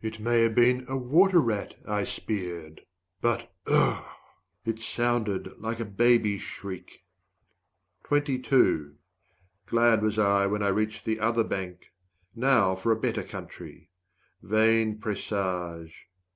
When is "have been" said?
0.42-0.84